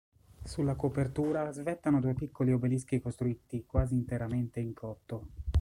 [0.43, 5.27] Sulla copertura svettano due piccoli obelischi costruiti quasi interamente in cotto.